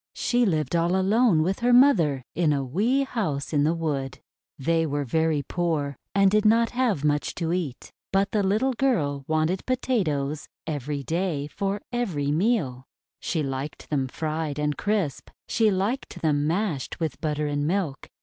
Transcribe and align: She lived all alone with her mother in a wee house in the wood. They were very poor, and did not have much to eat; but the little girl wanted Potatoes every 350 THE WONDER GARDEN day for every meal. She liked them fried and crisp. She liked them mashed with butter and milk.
She 0.15 0.47
lived 0.47 0.75
all 0.75 0.95
alone 0.95 1.43
with 1.43 1.59
her 1.59 1.71
mother 1.71 2.23
in 2.33 2.53
a 2.53 2.65
wee 2.65 3.03
house 3.03 3.53
in 3.53 3.63
the 3.63 3.75
wood. 3.75 4.17
They 4.57 4.83
were 4.87 5.05
very 5.05 5.43
poor, 5.43 5.95
and 6.15 6.31
did 6.31 6.43
not 6.43 6.71
have 6.71 7.03
much 7.05 7.35
to 7.35 7.53
eat; 7.53 7.91
but 8.11 8.31
the 8.31 8.41
little 8.41 8.73
girl 8.73 9.23
wanted 9.27 9.63
Potatoes 9.67 10.47
every 10.65 11.03
350 11.03 11.55
THE 11.55 11.63
WONDER 11.65 11.71
GARDEN 11.71 11.83
day 11.83 11.87
for 11.91 11.99
every 12.03 12.31
meal. 12.31 12.85
She 13.19 13.43
liked 13.43 13.91
them 13.91 14.07
fried 14.07 14.57
and 14.57 14.75
crisp. 14.75 15.29
She 15.47 15.69
liked 15.69 16.19
them 16.23 16.47
mashed 16.47 16.99
with 16.99 17.21
butter 17.21 17.45
and 17.45 17.67
milk. 17.67 18.09